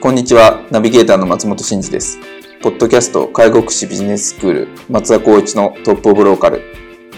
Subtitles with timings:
[0.00, 0.66] こんにちは。
[0.70, 2.18] ナビゲーターの松本慎二です。
[2.62, 6.62] ポッドキャスト介護福祉ビジネススクール松田光一のトップオブローカル。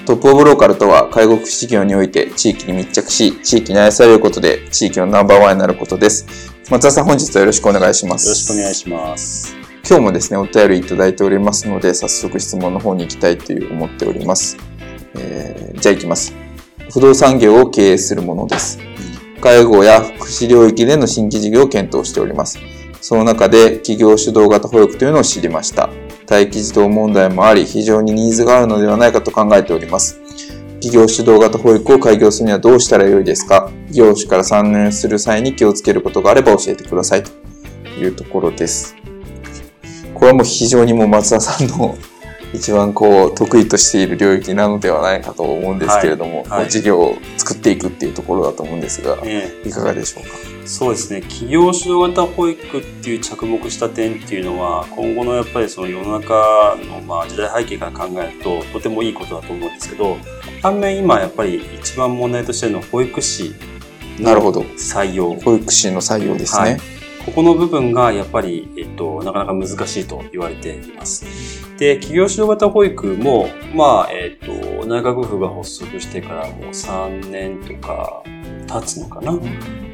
[0.04, 6.26] トップオブローカルとは介護福祉業において地域に密着し、地域に愛されることで地域のナンバーワンになることです。
[6.70, 8.26] 松田さん本日はよろしくお願いします。
[8.26, 9.54] よろしくお願いします。
[9.88, 14.56] 今日もですね、お便りいただいておりますので、早速質問の方に行きたいという思っております。
[15.14, 16.34] えー、じゃあ行きます。
[16.90, 18.80] 不動産業を経営するものです。
[19.40, 22.58] 介護や福祉領域での新規事業を検討しております。
[23.02, 25.90] その中で企業主導型保育というのを知りました。
[26.30, 30.20] 待機児童問題もあり、非常にニーズがあるのではないかと考えております。
[30.80, 33.70] 企業主導型保育を開業するにはどうしたらよいですか？
[33.90, 37.30] 業種から参入する際に気をつけることがあれば教えてくださいと
[38.00, 38.94] いうところです。
[40.14, 41.96] これはもう非常にもう松田さんの
[42.54, 46.60] 一番こう得意としている領域なのではないかと思うんですけれども、はい。
[46.60, 50.30] はい、事業を作っていくっていうところだと思うんですが、えー、いかがでしょうか？
[50.66, 51.22] そうですね。
[51.22, 60.18] 企業主導型保育っていう着目した点っていうのは今後のやっぱりその世の中のまあ時代背景から考えるととてもいいことだと思うんですけど
[60.62, 63.54] 反面今やっぱり一番問題としてるのは保育士
[64.20, 64.30] の
[64.76, 65.34] 採用。
[65.34, 66.80] 保育士の採用ですね、はい
[67.24, 71.24] ここの部分がやっぱり、えっと、なかなか難しいと言われています。
[71.78, 78.22] で、企業指導型保育も、まあ、えっと、内閣府が発足してからもう3年とか
[78.66, 79.38] 経つのかな。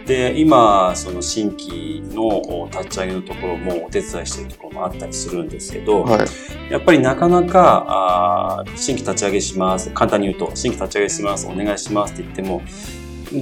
[0.07, 9.91] で、今、その新規の立ち上げのところもお手伝いしているところもあったりするんですけど、はい、やっぱりなかなか、あ新規立ち上げします。
[9.91, 11.47] 簡単に言うと、新規立ち上げします。
[11.47, 12.63] お願いしますって言っても、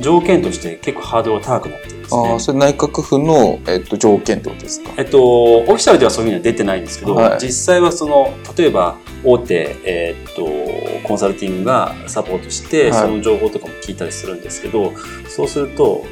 [0.01, 2.35] 条件として結構ハードルが高くなってるんですね。
[2.35, 4.91] あそれ内閣府の、えっと、条件ってことですか？
[4.97, 14.95] えっと、オフィシャルではそういうふうには出てないんですけど、はい、実際はその、例えば大手、えー、っと、コンサルティングがサポートして、その情報とかも聞いたりするんですけど、はい、
[15.29, 16.05] そうすると、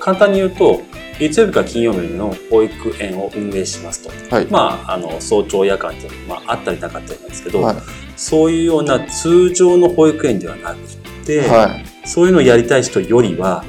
[0.00, 0.80] 簡単に言うと、
[1.18, 4.34] 月曜日から金曜日の保育園を運営しますと。
[4.34, 7.74] はい、まあ、あの、早朝夜間っていうのは、まあ、あったりなかったりなんですけど、
[8.16, 10.78] そういうような通常の保育園ではなく
[11.26, 13.64] て、はいそういうのをやりたい人よりは、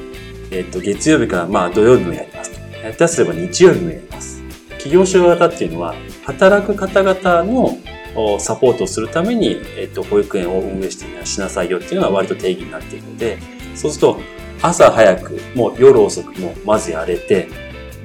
[0.51, 2.77] えっ、と、月曜日からまあ土曜日もやりますと。
[2.77, 4.41] やったすれば日曜日もやります。
[4.69, 7.77] 企業主導型っていうのは、働く方々の
[8.39, 13.39] サポートをするために、えっ、と、保育園を運営してしなさいよっていうのが割と定義になっているので、
[13.75, 14.19] そうすると、
[14.61, 17.47] 朝早くもう夜遅くもまずやれて、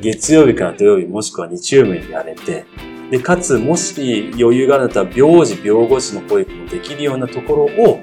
[0.00, 2.64] 月曜日から土曜日もしくは日曜日にやれて、
[3.10, 8.00] で、かつ、もし余裕があるんだったら、病児、病後児の保育もできるようなところを、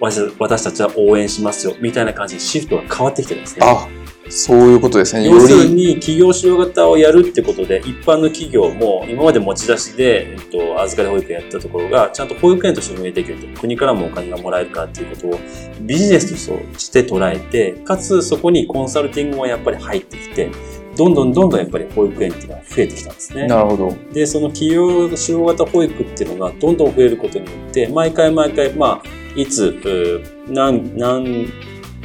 [0.00, 3.66] 私たちは応援しますよ、みたいな感じにシフトが変わってきてるんですね。
[3.66, 3.88] あ、
[4.28, 5.28] そういうことですね。
[5.28, 13.60] 要するに、企業使用型をやるってことで、一般の企業も今まで持ち出しで、えっと、預かり保育園やったところが、ちゃんと保育園として運営できると。
[13.60, 15.40] 国からもお金がもらえるからっていうことを
[15.80, 20.50] ビジネスとして捉えて、かつそこにコンサルティングもやっぱり入ってきて、
[20.96, 23.46] どんどんどんどんやっぱり保育園っていうのは増えてきたんですね。
[23.46, 23.94] なるほど。
[24.12, 31.46] で、その企業使用型保育っていうのがどんどん増えることによって、毎回毎回、まあ、いつ、何、何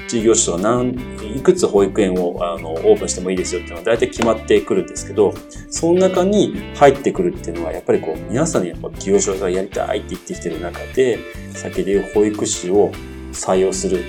[0.07, 0.91] 事業所とか何、
[1.35, 5.33] いくつ保育園をあのオープンしてもいいですよっていうのは大体決まってくるんですけど、
[5.68, 11.18] その中に入ってくるっていうのは、やっぱりこう、皆さんにやっぱ事業所がやりたいって言ってきてる中で、
[11.53, 12.91] 先で言う保育士を
[13.31, 14.03] 採用する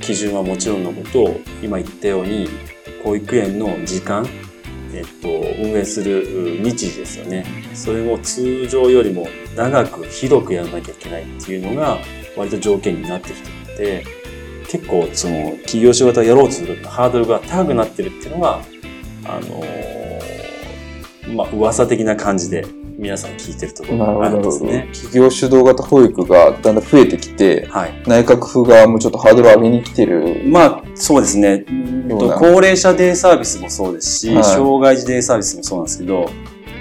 [0.00, 2.48] 基準はもちろんのこと、今言ったように、
[3.02, 4.26] 保育園の時間、
[4.94, 7.44] えっと、運営する日時ですよね。
[7.74, 11.98] それも通常よりも長く広くやらなきゃいけないっていうのが
[12.36, 14.04] 割と条件になってきていので、
[14.68, 18.60] 結構その企業仕事をやろうとするハードルが高くなってるっていうのが、
[19.24, 22.66] あのー、まあ噂的な感じで
[22.98, 24.88] 皆さん聞いてるところがあるんですね。
[24.92, 30.42] 企業主導型保育がだんだん増えてきて、はい、内閣府側もちょっとハードル上げに来てる。
[30.46, 31.64] まあそうですね。
[32.38, 36.30] 高齢者デイサービスもそうですし、はい、障害児デイサービスもそうなんですけど、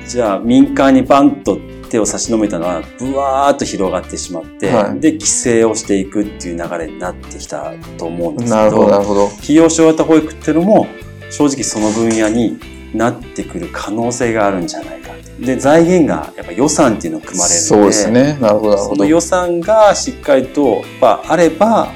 [0.07, 1.59] じゃあ民間にバンと
[1.93, 9.27] 手を差し伸べたのは、ブワーっと広がってしまって、はい、で、規制をしていくっていう流れになってきたと思うんですけど、なるほど、なるほど。
[9.27, 10.87] 費用症型保育っていうのも、
[11.29, 12.59] 正直その分野に
[12.95, 15.13] なってくる可能性があるんじゃないか。
[15.39, 18.37] で、財源がやっぱ予算っていうのが組まれるので、そうですね。
[18.41, 21.89] なるほど、その予算がしっかりと、まあ、あれば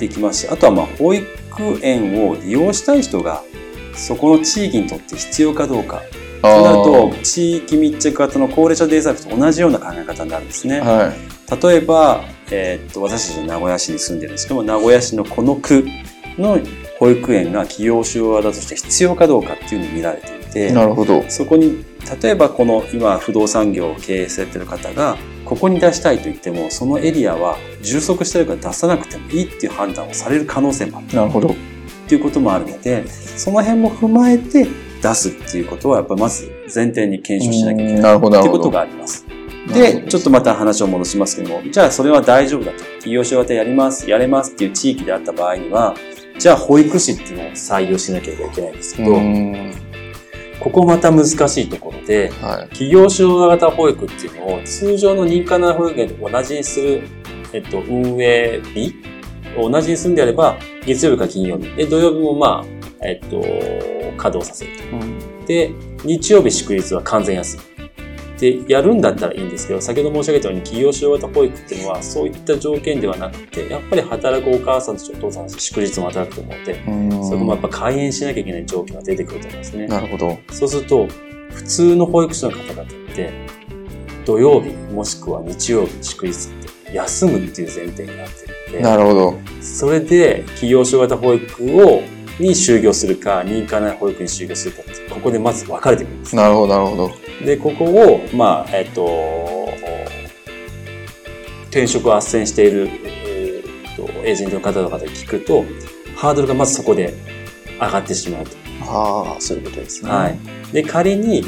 [0.00, 1.26] できますし、あとはまあ、保育
[1.82, 3.44] 園を利用したい人が、
[3.96, 6.02] そこの地域にとって必要かどうか。
[6.42, 10.80] そうなると、地域密着型の高齢者デイサービスと同じような考え方になるんですね。
[10.80, 15.84] はい、例えば、えー、っと、私たち名古屋市に住んでるんですけども、名古屋市のこの区
[16.38, 16.58] の
[16.98, 21.24] 保育園が企業主要型として必要かどうかっていうのを見られていて、なるほど。
[21.28, 21.84] そこに、
[22.22, 31.16] 例えばこの今不動産業を経営されてる方が、ここに出したいと言っても、そのエリアは充足してるから出さなくてもいいっていう判断をされる可能性もある。
[31.16, 31.54] なるほど。
[32.06, 34.66] っていうこともあるので、その辺も踏まえて
[35.02, 38.16] 出すっていうことは、やっぱまず前提に検証しなきゃいけない。
[38.16, 39.26] っていうことがあります。
[39.74, 42.78] で、ちょっとまた話を戻しますけども、じゃあそれは大丈夫だと。
[42.78, 45.94] 企業所型やります、やれますっていう地域であった場合には、
[46.38, 49.16] じゃあ保育士っていうのを採用しなきゃいけないんですけど、
[50.60, 51.32] ここまた難し
[51.62, 57.02] いところで、はい、企業主導型保育っていうのを通常の認可内保育園と同じにする、
[57.52, 58.94] えっと、運営日
[59.56, 61.74] 同じにするんであれば、月曜日か金曜日。
[61.74, 63.40] で、土曜日もまあ、えっと、
[64.16, 64.96] 稼働させると。
[64.96, 65.72] うん、で、
[66.04, 67.76] 日曜日祝日は完全休み。
[68.38, 79.86] で、やるんだったらいいんですけど、先ほど申し上げたように企業主導型保育っていうのはそういった条件ではなくて、やっぱり働くお母さんたちお父さんたち祝日も働くと思うので、そこもやっぱ開園しなきゃいけない条件が出てくると思いますね。
[79.86, 80.38] なるほど。
[80.52, 81.06] そうすると、
[81.50, 83.32] 普通の保育士の方々って、
[84.26, 86.34] 土曜日もしくは日曜日祝日っ
[86.86, 89.38] て休むっていう前提になってるので、なるほど。
[89.60, 92.02] それで企業主導型保育を
[92.38, 96.36] に就業するか、認可内保育に就業するかここでまず分かれてくるんです。
[96.36, 97.10] なるほど、なるほど。
[97.44, 99.68] で、ここを、まあ、えっと、
[101.70, 105.64] 転職を斡旋している、えー、とエージェントの方とかで聞くと、
[106.14, 107.14] ハードルがまずそこで
[107.80, 108.50] 上がってしまうと。
[108.82, 110.10] ああ、そういうことですね。
[110.10, 110.38] はい。
[110.72, 111.44] で、仮に、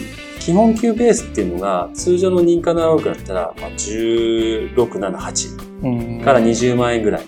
[0.49, 7.23] 基本給ベースっていうのが、通常の認可内保育だったら、まあ、16、7、8から20万円ぐらい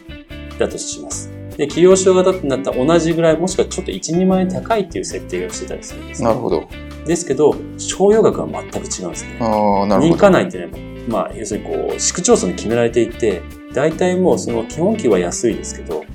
[0.59, 1.31] だとします。
[1.59, 6.67] で、企業所型ってなったら同じぐらい、もしくはちょっと1、2万円高いっていう設定をしてたりするんです、ね、なるほど。
[7.05, 9.37] ですけど、賞与額は全く違うんですね。
[9.41, 10.15] あなるほど。
[10.15, 10.71] 認可内ってね、
[11.07, 13.43] まあ、要するにこう、市区町村に決められていて、
[13.75, 16.07] 大体もうその基本給は安いですけど、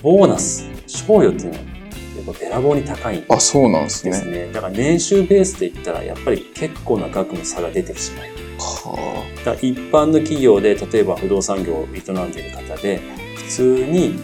[0.00, 1.75] ボーナス、賞与っていうのは、
[2.26, 3.36] やっぱべらぼうに高いんですね。
[3.36, 4.50] あ、そうなんですね。
[4.52, 8.26] だから年収ベースで言ったら、やっぱり結構な額の差が出てしまう。
[8.58, 13.00] はあ、だ一般の企業で、例えば不動産業を営んでいる方で、
[13.36, 14.18] 普通に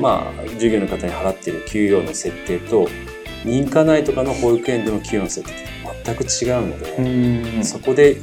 [0.00, 2.88] まあ、授業の方に払っている給与の設定と、
[3.44, 8.20] 認可内とかの保育園での給与の設定って全く違うので、そこで、例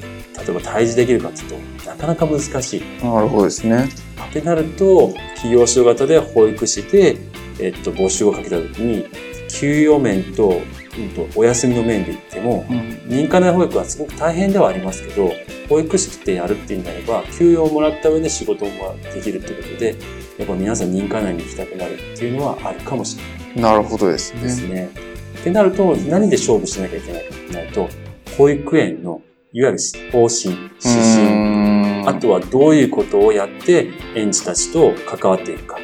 [0.50, 3.04] えば対峙できるかっていうと、なかなか難しい。
[3.04, 3.90] なるほどですね。
[4.30, 7.18] ってなると、企業主導型で保育士で、
[7.60, 9.06] えっと、募集をかけた時に、
[9.50, 10.62] 給与面と、
[10.98, 15.32] うんと、お休みの面で言っても、うん、認可内保育はすごく大変ではありますけど、
[15.70, 19.96] 保育士ってやるっていうんであれば、給与をもらった上で仕事もできるってことで、
[20.38, 23.74] やっぱ皆さん認可内に行きたくなるっていうのはあるかもしれない。
[23.74, 24.42] なるほどですね。
[24.42, 24.90] ですね。
[25.40, 27.90] ってなると、何で勝負しなきゃいけないかってなると、
[28.38, 29.22] 保育園の
[29.54, 35.80] いわゆる方針、指針、あとはどういうことをやって園児たちと関わっていくか。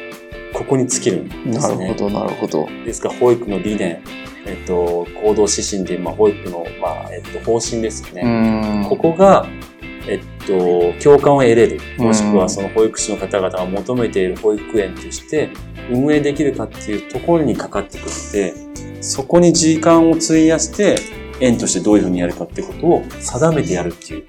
[0.62, 1.52] ここに尽きるんですね。
[1.58, 2.66] なるほど、なるほど。
[2.84, 3.08] ですか？
[3.08, 4.02] ら、保育の理念、
[4.46, 8.86] えっと、行動指針で、まあ、保育の、まあ、えっと、方針ですよね。
[8.88, 9.46] ここが、
[10.08, 15.50] えっと、共感を得れる、もしくはその保育士の方々が求めている保育園として
[15.90, 20.96] 運営できるかっていうところにかかってくるので、そこに時間を費やして、
[21.40, 24.24] 園としてどういうふうにやるかってことを定めてやるっていう。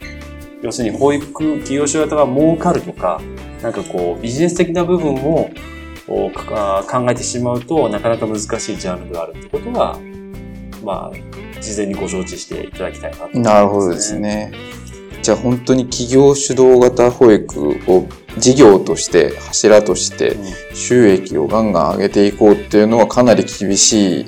[0.64, 3.22] 要するに保育企業所型が儲かるとか、
[3.62, 5.50] なんかこうビジネス的な部分を
[6.08, 10.00] 考えてしまうとなかなか難しいジャンルがあるってことは、
[10.84, 13.24] まあ、事前にご承知していただきたいなと。
[13.26, 14.52] 思います、ね、なるほどですね。
[15.22, 18.08] じゃあ本当に企業主導型保育を
[18.38, 20.36] 事業として柱として
[20.74, 24.26] 収益をガンガン上げていこうっていうのはかなり厳しい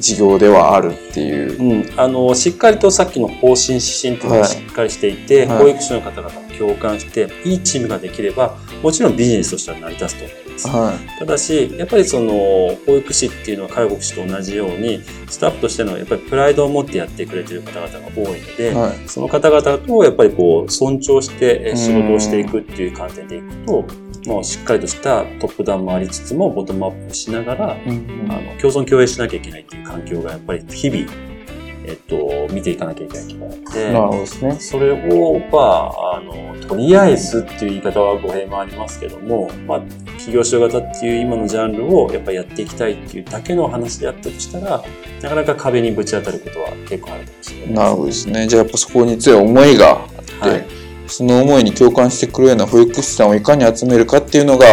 [0.00, 10.68] 事業ではあるっていう、うん、あのしっかりとさっきの方針指針というのがしっかりしていて、はい、保育士の方々も共感していいチームができればもちろんビジネスとしては成り立つとです。
[10.68, 12.32] はい、ただし、やっぱりその、
[12.86, 23.84] 保育士っていうのは介護士と同じように、スタッフとしてのやっぱりプライドを持ってやってくれてる方々が多いので、はい、その方々とやっぱりこう、尊重して仕事をしていくっていう観点でいくと、
[24.26, 31.31] もうしっかりとしたトップダウンもありつつも、ボトムアップしながら、うん、あの共存共栄しなきゃいけないっていう環境がやっぱり日々
[31.84, 34.56] えっと、見ていかなきゃいけないところなので、なるほどですね。
[34.60, 39.80] それを、まあ、あの、とりあえずっていう言い方は語弊もありますけども、まあ、
[40.16, 44.82] 企業所型っていう今のジャンルをやっぱりやっていきたいっていうだけの話であったとしたら、
[45.22, 48.46] なかなか壁にぶち当たることは結構あるかもしれない、ね、なるほどですね。
[48.46, 50.66] じゃあやっぱそこに強い思いがあって、はい、
[51.08, 54.66] その思いに共感してくるような保育士さんをいかに集めるかっていうのが、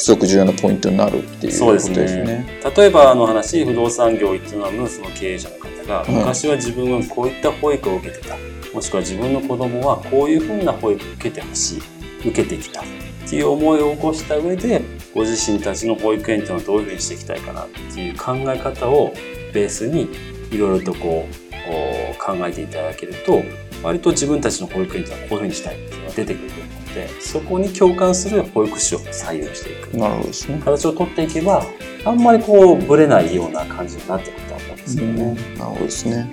[0.00, 2.08] すごく重要なポイントになるっていうことですね。
[2.08, 8.34] すね例えばあの話、不動産業を営むその経営者の方が、昔は自分はこういった保育を受けてた。
[8.72, 11.82] もしくは自分の子供はこういうふうな保育を受けてほしい。
[12.20, 12.80] 受けてきた。
[12.80, 12.84] っ
[13.28, 14.80] ていう思いを起こした上で、
[15.14, 19.12] ご自身たちの保育園っていうのはどういうふうにしていきたいかなっていう考え方を
[19.52, 20.08] ベースに
[20.50, 23.42] いろいろとこう考えていただけると、
[23.82, 26.59] 割と自分たちの保育園っていうのはこういうふうにしたいっていうのが出てくる
[26.94, 29.96] と思うので、そこに共感する保育士を採用していく。
[29.96, 30.60] なるほどですね。
[30.64, 31.64] 形をとっていけば、
[32.04, 35.24] あんまりこう、ぶれないような感じになってくると思うんですけどね。
[35.24, 36.32] なるほどですね。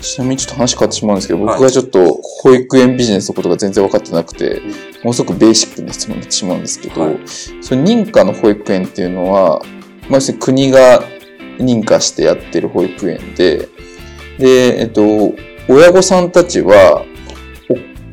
[0.00, 4.62] ちなみにちょっと話変わってしまうんですけど、僕がちょっと保育園ビジネスのことが全然分かってなくて、
[5.02, 7.18] ものすごくベーシックな質問になってしまうんですけど、はい、
[7.60, 9.60] その認可の保育園っていうのは、
[10.08, 11.02] まあ、国が
[11.58, 13.68] 認可してやってる保育園で、
[14.38, 15.34] で、えっと、
[15.68, 17.04] 親御さんたちは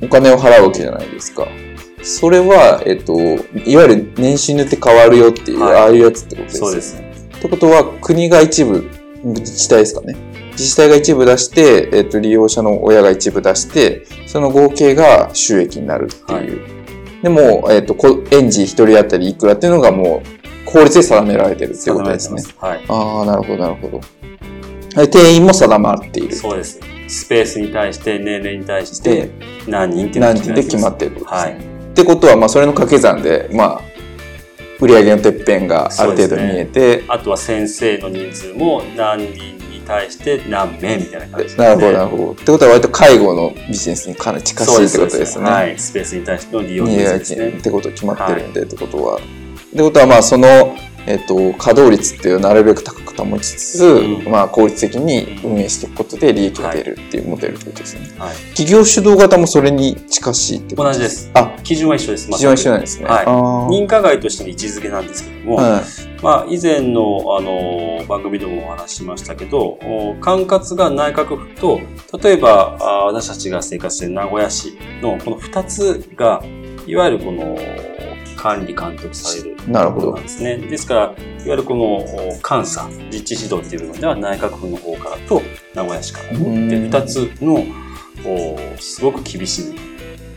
[0.01, 1.47] お金を払うわけじゃないですか。
[2.03, 3.19] それは、えっと、
[3.65, 7.01] いわゆる年収によって変わるよっていう、はい、ああいうやつってことですそうです。
[7.37, 8.87] ってことは、国が一部、
[9.23, 10.15] 自治体ですかね。
[10.51, 16.37] 自治体が一部出して、えっと、利用者の親が一部出して、その合計が収益になるっていう。
[16.37, 17.95] はい、でも、えっと、
[18.31, 22.43] 園児一人当たりいくらっていうのがもう、法律で定められてるっていうことですね。
[22.59, 22.85] はい。
[22.87, 24.01] ああ、なるほど、なるほど。
[25.07, 26.35] 定員も定まっている。
[26.35, 26.79] そうです。
[27.07, 29.31] スペースに対して、年齢に対して、
[29.67, 31.53] 何人って何人で決まってるってことですね。
[31.53, 31.62] はい。
[31.62, 33.81] ってことは、まあ、それの掛け算で、まあ、
[34.79, 42.31] 売上のてっぺんがある程度見えて、ね、あとは先生の人数も何人に対して何名みたいな感じで、ね、なるほどなるほど。
[42.33, 45.50] ってことは割と介護のビジネスにかなり近しいってことですね。
[45.50, 45.79] はい。
[45.79, 47.50] スペースに対しての利用人数ですね。
[47.50, 49.15] ってこと決まってるんで、はい、ってことは。
[49.15, 49.19] っ
[49.77, 50.75] てことはまあその
[51.07, 58.07] えっと、稼働率っていうなるべく高く保ちつつ、うん、まあ、効率的に運営していくことで利益が出るっていうモデルってことですね。
[58.17, 61.29] はい、企業主導型もそれに近しいってこと同じです。
[61.33, 62.29] あ、基準は一緒です。
[62.29, 63.05] 基準は一緒なんですね。
[63.05, 63.25] はい。
[63.25, 69.77] 認可外としての位置づけなんですけども、はい、まあ、以前の、あの、番組でもお話ししましたけど、
[70.21, 71.79] 管轄が内閣府と、
[72.21, 76.43] 例えば、私たちが生活している名古屋市のこの二つが、
[76.88, 77.57] いわゆるこの、
[78.45, 80.57] 管理監督されるなるほどですね。
[80.57, 81.15] ですから、いわ
[81.47, 82.05] ゆるこの
[82.47, 85.41] 監査、実地指導っていうのでは内閣府の方からと
[85.73, 87.65] 名古屋市からで2つの
[88.79, 89.75] すごく厳しい、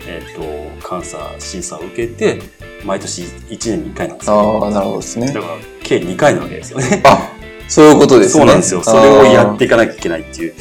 [0.07, 2.41] えーと、監査審査を受けて
[2.83, 5.27] 毎年1年に1回なんですよ、ああなるほどですね。
[5.27, 7.03] だから計2回なわけですよね。
[7.05, 7.31] あ
[7.69, 8.41] そういうことですね。
[8.41, 8.83] そうなんですよ。
[8.83, 10.55] それをやっていかなきゃいけないっていう。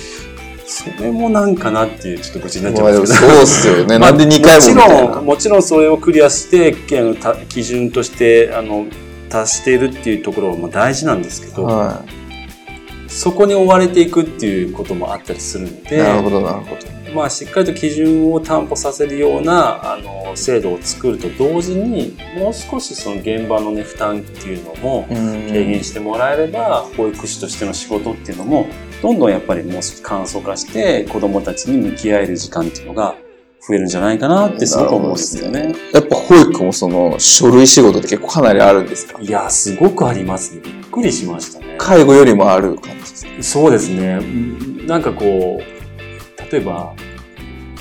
[0.69, 3.31] それもなんかなっていう、ちょっと愚痴になっちゃうんですけど。
[3.33, 3.99] そうっすよね。
[3.99, 8.85] なんで2回ももちろん、もちろんそれをクリアして、あの基準として、あの、
[9.29, 16.96] 達しているっていうところも大事なんですけど、はい、そこに追われていくっていうこともあったりするので、なるほど、なるほど。
[17.17, 28.67] まあ、しっかりと基準を担保させるようなあの制度を作ると同時にもう少しその現場の、ね、負担っていうのも軽減してもらえれば保育士としての仕事っていうのも
[29.01, 33.15] どんどんやっぱりもう少し簡素化して子どもたちに向き合える時間っていうのが
[33.67, 35.73] 増えるんじゃないかなってすごく思うんですよね。
[35.91, 39.19] やっぱ保育もその書類仕事って結構かなりあるんですか？
[39.19, 40.61] いや、すごくありますね。
[40.63, 41.75] びっくりしましたね。
[41.79, 43.31] 介護よりもある感じですか？
[43.41, 44.19] そうですね。
[44.85, 46.93] なんかこう、例えば、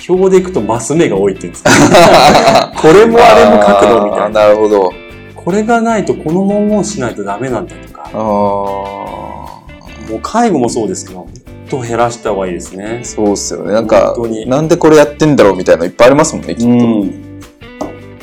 [0.09, 1.71] 表でいくとマス目が多いっていうんですか？
[2.77, 4.29] これもあれも角度みたいな。
[4.29, 4.93] なるほど。
[5.35, 8.11] これがないとこの文言しないとダメなんだとか。
[8.13, 9.63] も
[10.17, 11.27] う介護もそうですけど、
[11.69, 13.01] と減らした方がいいですね。
[13.03, 13.73] そうっすよね。
[13.73, 14.15] なんか、
[14.47, 16.69] なんでこれやってんだろうみたいなのいっぱいありますもんね、きっと。
[16.69, 17.41] うん、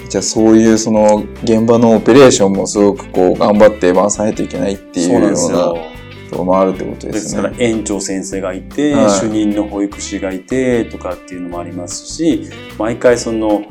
[0.09, 5.73] じゃあそういうその現場のオペレーションもすごくこう頑張って回さないといけないっていうような
[6.33, 7.13] とこもあるってことですね。
[7.13, 13.63] ですから園長先生がいて、はい、主任の保育士がいてとかっていうのもありますし、毎回その、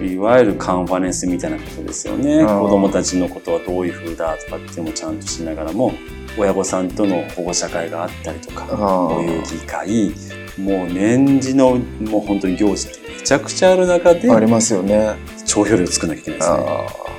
[0.00, 2.44] いわゆるカンファレンスみたいなことですよね。
[2.44, 5.92] 子供たちのことはどういうふうだとかっていうのもちゃんとしながらも、
[6.38, 10.12] 親御さんとの保護者会があったりとか、こういう議会、
[10.58, 15.14] もう年次のもう本当に行事ってめちゃくちゃある中で、ありますよね。
[15.44, 17.12] 帳票量作らなきゃいけないですね。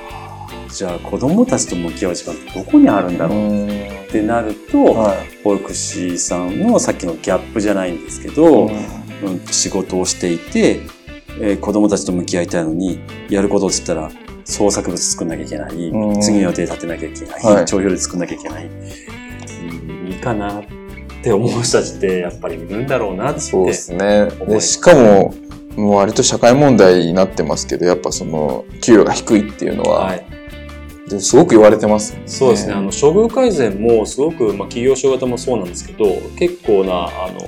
[0.68, 10.82] じゃあ子供たちと向き合う時間ってどこにあるんだろうってなると、はい、保育士さんのさっきのギャップじゃないんですけど、うん、仕事をしていて、
[11.40, 14.12] えー、子供たちと向き合いたいのにやることっつったら
[14.44, 15.72] 創作物作んなきゃいけない、
[16.20, 20.64] 次の予定立てなきゃいけない、はい、帳票で作んなきゃいけない、うん、いいかなっ
[21.22, 24.28] て思う人たちってやっぱりいるんだろうなってそうですね。
[24.46, 25.34] でしかも
[25.76, 30.43] もう割と社会問題になってますけどやっぱその給料が低いっていうのは、はい
[31.20, 32.72] すごく言われてます、ね、そうですね。
[32.72, 36.04] あの、処遇改善もすごく、まあ、企業所型もそうなんですけど、
[36.38, 37.40] 結構な、あの、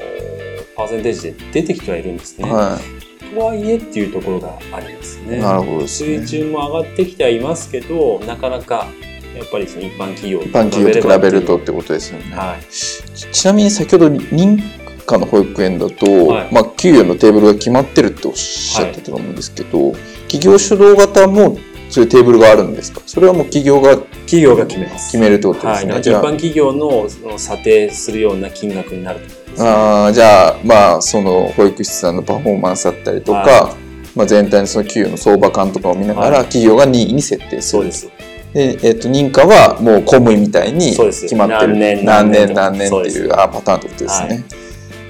[0.77, 2.51] パーセンテージで出てきてはいるんですね。
[2.51, 3.35] はい。
[3.35, 5.39] とはいえっていうところがありますね。
[5.39, 8.89] なるほどね、水準も上がってきてはいますけど、なかなか、
[9.37, 12.35] やっぱりその一般企業一般企業と比べるとってことですよね。
[12.35, 12.65] はい。
[12.73, 14.59] ちなみに先ほど認
[15.05, 19.97] 可の保育園だと、はい、まあ、給与のテーブルが決まってるっておっしゃってたと思うんですけど、はい、
[20.29, 21.59] 企業主導型も
[21.89, 23.01] そういうテーブルがあるんですか？
[23.07, 25.13] それはもう企業が企業が決めます。
[25.13, 33.75] 決めるってことですね、はい、一般企業の査定するような金額になると思います、ね、あじゃあまあその保育士さんのパフォーマンスだったりとか、はい、
[34.17, 38.11] まあ、全体のその給与の相場感とかを見ながら、企業が任意に設定する、そうです。
[38.53, 44.45] で、えー、と認可はもう公務員みたいに決まってる何年何年何年っていうあパターンってことですね、はい、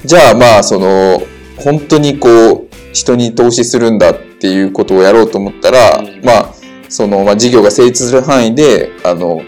[0.04, 1.23] じゃあまあその
[1.56, 6.52] 本当にこう人に投資するんだっていうことをやろうと思ったら、うん、まあ
[6.88, 9.43] その、まあ、事業が成立する範囲で、あの、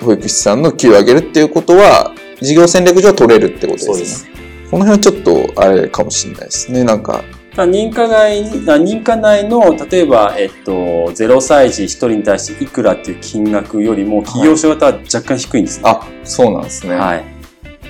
[0.00, 3.92] 保育士さんの給与を上げるっていうことは、事業戦略上取れるってことですね。
[3.92, 4.26] そうです。
[4.70, 5.14] この辺はちょっ
[5.54, 6.84] と、あれかもしれないですね。
[6.84, 7.22] なんか、
[7.56, 15.84] 認可内、認可内の、例えば、えっと、0歳児1人に対していくらっていう金額よりも、企業所型は若干低いんですね。
[15.84, 16.94] はい、あ、そうなんですね。
[16.94, 17.24] はい。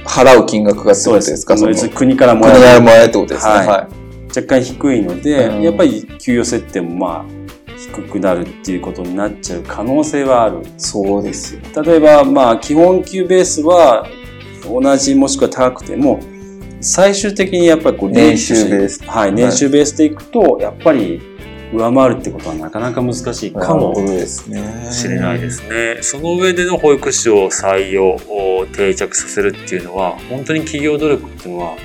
[0.05, 1.57] 払う金額がってことですか？
[1.59, 1.89] そうです。
[1.91, 2.61] 国からもらえる。
[2.61, 3.53] 国からもらえるってことですね。
[3.53, 3.67] はい。
[3.67, 7.40] はい、若干低いので、うん、やっぱり給与設定もまあ、
[7.95, 10.63] 低くなるっていうことになっちゃう可能性はある。
[10.79, 11.61] そうですよ。
[11.83, 14.07] 例えば、まあ、基本給ベースは
[14.65, 16.21] 同じもしくは高くても、
[16.81, 19.05] 最終的にやっぱりこう年収ベース。
[19.05, 21.21] はい、年収ベースでいくと、やっぱり
[21.73, 23.99] 上回るってことはなかなか難しいかもし
[25.09, 25.99] れないですね。
[26.01, 28.19] その上での保育士を採用、
[28.75, 31.77] 定着させるっていうのは、本当に企業努力っていうのは、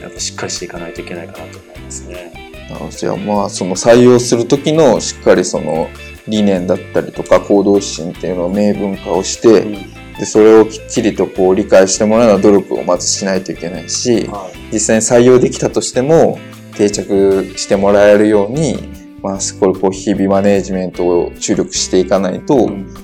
[0.00, 2.47] やっぱしっかりしていかないといけないかなと思いますね。
[2.90, 5.88] じゃあまあその採用する時のしっかりその
[6.26, 9.72] 理念だったりとか行動指針っていうのを明文化をして、うん、
[10.14, 16.38] でそれをきっちりとこう理解してもらうような努力をまずしないといけないし、はい、実際に採用できたとしても
[16.76, 18.78] 定着してもらえるように、
[19.22, 22.94] まあ、これこう日々マネージメントを注力していかないと、うん。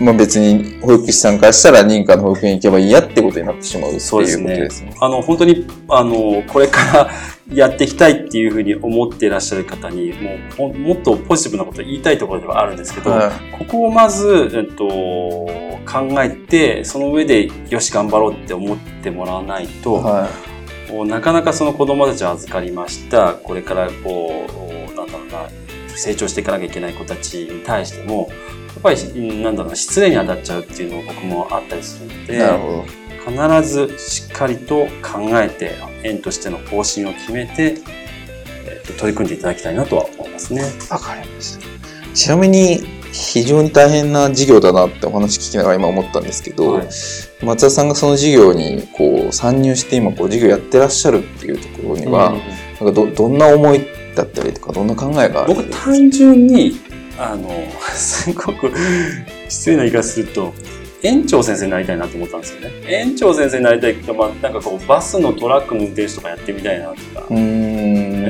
[0.00, 4.96] まあ別に保育士さんからしたら認可の保育園行けばいいやってことになってしまうっていうことですね。
[5.00, 7.10] あの、本当に、あの、これから
[7.54, 10.12] やっていきたいっていうふうに思っていらっしゃる方に、
[10.56, 20.28] もう、もっとポジティブなことを言いたいところではあるんですけど、はい、ここをまず、えっと、考えて、その上で、よし、頑張ろうって思ってもらわないと、は
[20.90, 23.34] い、なかなかその子供たちを預かりました。
[23.34, 24.46] これからこ
[24.92, 25.48] う、なんだろうな、
[25.96, 28.30] 成長していかなきゃいけない子たちに対しても、
[28.82, 32.82] ぱり、なんだろう失礼に当たっちゃうっていうのが僕もあったりするので、
[33.24, 37.78] 必ずしっかりと考えて、園としての方針を決めて、
[38.66, 40.62] えー、取り組んでいただきたいなとは思いますね。
[40.90, 41.66] わかりました。
[42.14, 46.86] ちなみに、非常に大変な事業だなってお話聞きながら今思ったんですけど、はい、
[47.42, 56.72] 松田さんがその事業にこう参入して今こう事業やってらっしゃるっていうところには、うん、なんかどどんな思いだったりとかどんな考えがある僕単純に
[57.22, 57.48] あの、
[57.94, 58.72] すごく
[59.48, 60.52] 失礼な言い方すると、
[61.02, 62.70] 園長先生になりたいなと思ったんですよね。
[62.86, 67.26] 園長先生になりたいけど、まあ、なんかこう、バスのトラックの運転手とかやってみたいなとか、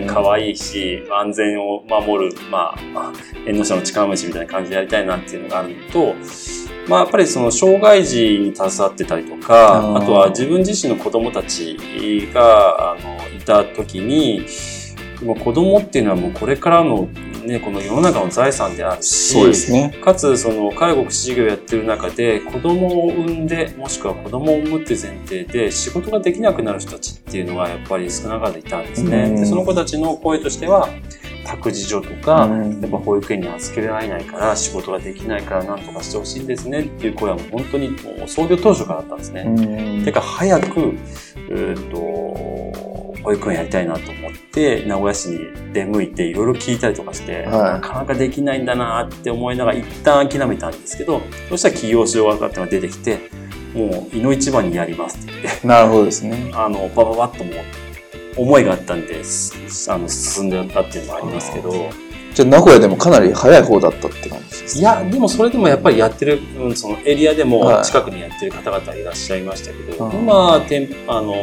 [0.06, 3.12] 可愛いし、安全を守る、まあ、
[3.46, 6.14] 縁の下の力持ちみたいな感じでやりたいなっていうのがあるのと、
[6.88, 11.76] まあ、やっぱりその障害児に携わってたりとか、あとは自分自身の子供たち
[12.32, 14.46] が、あの、いた時に、
[15.22, 17.08] もう子供っていうのはもうこれからの
[17.42, 19.96] ね、この世の中の財産であるし、そうですね。
[20.02, 29.30] かつ、その、介護福祉事業をやってる中で、子供を産んで、もしくは子供を産むっていう前提で、仕事ができなくなる人たちっていうのは、やっぱり少なからずいたんですね。
[29.30, 30.88] で、その子たちの声としては、
[31.44, 40.02] 託児所とか、やっぱ保育園に預けられないから、仕事ができないからなんとかしてほしいんですねっていう声はもう本当にもう創業当初からあったんですね。
[40.04, 40.94] てか、早く、
[41.50, 42.91] えっと、
[43.22, 53.30] 保育園やりたいなと思って、名古屋市に出向いていろいろ聞いたりとかして、はい、なかなかできないんだなって思いながら一旦諦めたんですけど、そしたら企業所がってのが出てきて、
[53.74, 55.66] もう、いの一番にやりますって言って。
[55.66, 56.50] なるほどですね。
[56.54, 57.54] あの、ばばばっともう、
[58.36, 59.22] 思いがあったんで、
[59.88, 61.90] あの、進んでたっていうのもありますけど、
[62.34, 71.34] じゃあ名古屋でもかなり早い方だったって感じですいや、でもそれでもやっぱりやってる、うん、そのエリアでも近くにやってる方々いらっしゃいましたけど、はい、今、あの、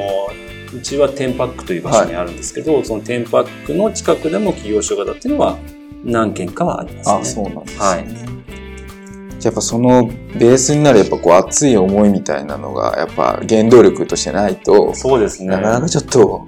[0.73, 5.57] うちはテンパックという場所にあるんですけど、はい、そのテンパックの近くでも企業所型っていうのは
[6.03, 7.15] 何件かはありますね。
[7.21, 7.79] あ、そうなんですね。
[7.79, 8.39] はい
[9.39, 16.45] じゃやっぱそのベースになるやっぱこう熱い思いみたいなのがやっぱ原動力としてないとそうですねなかなかちょっと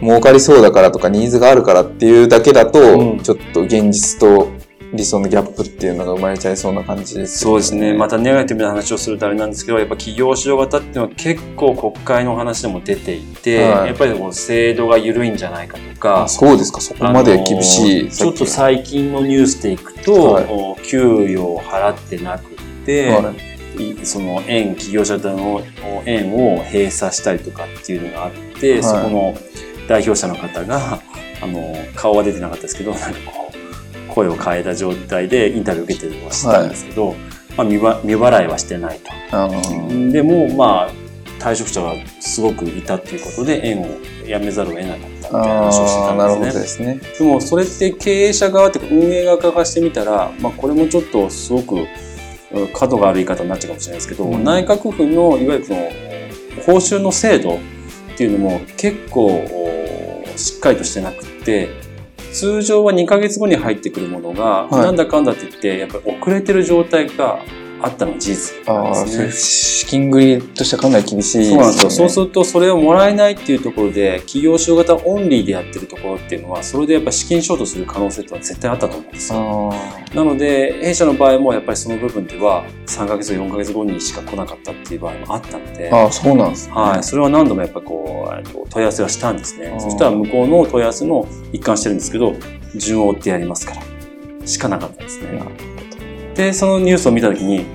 [0.00, 4.48] 儲かりそうだからとかニーズがあるからっていうだけだと、うん、ちょっと現実と
[4.92, 7.92] 理想のギャップっていうのが生まれちゃいそうな感じです、ね、そうですね。
[7.92, 16.26] またネガティブな話をするとあれなんですけど、やっぱ企業市場型っていうのは結構国会の話でも出ていて、はい、やっぱりこう制度が緩いんじゃないかとか。
[16.28, 18.10] そうですか、そこまで厳しい。
[18.10, 22.50] ちょっと最近のニュースでいくと、はい、給与を払ってなく
[22.86, 23.34] て、は
[23.78, 25.62] い、その園、企業者の
[26.06, 29.34] 園を閉鎖したりとかっていうのがあって、そこの
[29.86, 31.00] 代表者の方が、
[31.40, 33.47] あの、顔は出てなかったですけど、なんかこう、
[34.08, 37.16] 声を変えた状態でインタビューを受けてるのを知ったんですけど、はい、
[37.56, 40.12] まあ未、未払いはしてないと。
[40.12, 40.90] でも、まあ、
[41.38, 43.86] 退職者がすごくいたっていうことで、園を
[44.26, 47.00] 辞めざるを得なかったみたいな話をしてたんですね。
[47.18, 51.86] でも、それって経営者側っていうか運営側からしてみたら、まあ、これもちょっとすごく、
[52.72, 55.90] 角が悪い言い方になっちゃうかもしれないですけど、うん、内閣府のいわゆるその
[56.64, 57.58] 報酬の制度っ
[58.16, 59.44] ていうのも結構
[60.36, 61.68] しっかりとしてなくて、
[62.32, 67.40] 通常は2ヶ月後に入ってくるものが、はい、なんだかんだって言って、やっぱり遅れてる状態が
[67.80, 69.32] あったのは事実なんですね。
[69.32, 71.90] 資金繰りとしてはかなり厳しい、ね、そうなんですよ。
[71.90, 79.72] そうすると、それをもらえないっていうところで、企業使用型オンリーでやってるところっていうのは、それでやっぱ資金ショートする可能性ってのは絶対あったと思うんですよ。
[80.14, 85.90] なので、弊社の場合もやっぱりその部分では、3ヶ月、4ヶ月後にしか来なかったっていう場合もあったので。
[85.90, 87.04] ああ、そうなんです、ね、はい。
[87.04, 89.74] それは何度もやっぱこう、問い合わせはしたんですね。
[89.78, 92.34] そしたら向こうの問い合わせの一貫してるんですけど、
[92.74, 93.82] 順を追ってやりますから。
[94.46, 95.42] しかなかったですね。
[96.38, 97.66] で、そのニュースを見たときに、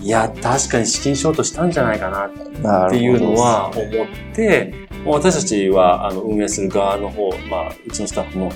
[0.00, 4.72] いや、確かに資金ショートしたんじゃないかなっていうのは思って、
[5.04, 8.50] 私たちはあの運営する側の方、まあ、うちのスタッフも、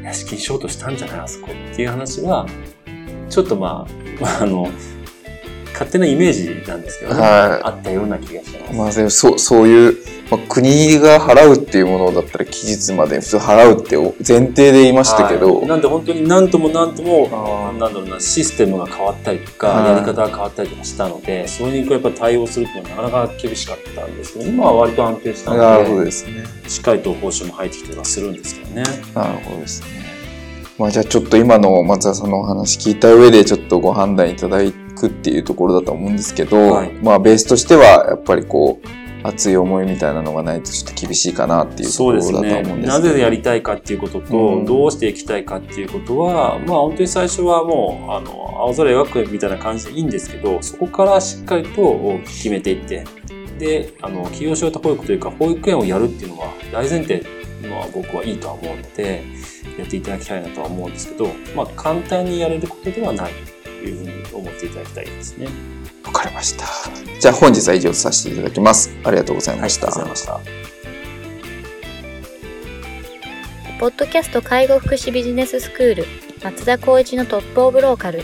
[0.00, 2.44] いや、資金ショートしたんじゃないあそこっていう話は、
[3.30, 3.86] ちょっとま
[4.20, 4.68] あ、 あの、
[5.74, 7.30] 勝手なイメージなんですけど、ね、はい、
[7.64, 8.74] あったような気がします。
[8.74, 9.98] まあでもそう、そういう、
[10.30, 26.44] まあ、国が払うっていうものだったら期日まで普通払うって前提で言いましたけど、はい、なんで本当に何とも何ともなんだろうなシステムが変わったりとか、やり方が変わったりとかしたのでそれにやっぱ対応するっていうのはなかなか厳しかったんですけど今は割と安定したのでなるほどですね。
[26.68, 28.82] しっかりと報酬も入ってきてはするんですけどね。
[29.14, 29.88] なるほどですね。
[30.78, 34.62] まあじゃあちょっと今の松田さんのお話聞いた上でちょっとご判断いただ
[34.94, 38.88] くっていうところだと思うんですけど、はい、まあベースとしてはやっぱりこう
[39.24, 42.86] 熱い思いみたいなのがないとちょっと厳しいかなっていうところだと思うんですね。
[42.86, 53.04] なぜやりたいかっていうことと、うん、どうしていきたいかっていうことは、まあ本当に最初はもう、あの、青空描くみたいな感じでいいんですけど、そこからしっかりと決めていって、
[53.58, 57.24] で、あの、企業仕事保育というか、保育園をやるっていうのは大前提
[57.62, 59.24] のは僕はいいとは思うので、
[59.78, 63.32] やっていただきたいなとは思うんですけど、まあ簡単にやれることではない。
[63.32, 63.53] と
[63.84, 65.48] いうふうに思っていただきたいですね。
[66.04, 66.66] わかりました。
[67.20, 68.90] じゃあ本日は以上とさせていただきます。
[69.04, 69.86] ありがとうございました。
[69.86, 70.64] はい、ありがとうございました。
[73.80, 76.06] ポッドキャスト介護福祉ビジネススクール
[76.42, 78.22] 松田光一のトップオブローカル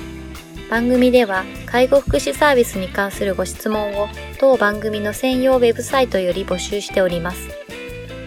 [0.71, 7.49] 番組では介護福祉サービスに関するご質問を当番組の専用ウェブサイトより募集しております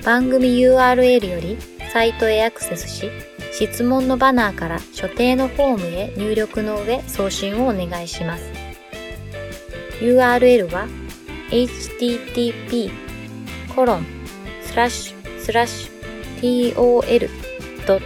[0.04, 1.58] 番組 URL より
[1.93, 3.10] サイトへアクセスし
[3.54, 8.52] 質問のバナーから所定のフォームへ入力の上送信をお願いします
[10.02, 10.88] URL は
[11.52, 12.92] http
[13.76, 14.06] コロン
[14.63, 18.04] スラッシュスラッシュ tol.sense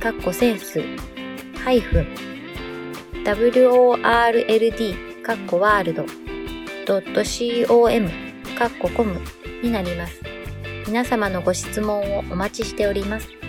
[0.00, 0.80] カッコセンス
[1.62, 2.06] ハイフン
[3.24, 6.06] world カッコワールド
[6.86, 8.10] .com
[8.58, 9.20] カッココム
[9.62, 10.43] になります。
[10.86, 13.43] 皆様のご質問をお待ちしております。